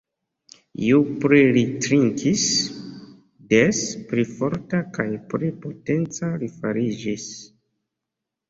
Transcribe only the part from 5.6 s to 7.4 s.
potenca li fariĝis.